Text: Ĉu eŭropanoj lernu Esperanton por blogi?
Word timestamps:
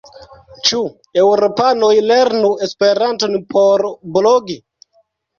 Ĉu 0.67 0.79
eŭropanoj 1.23 1.91
lernu 2.11 2.49
Esperanton 2.67 3.35
por 3.53 3.85
blogi? 4.17 4.57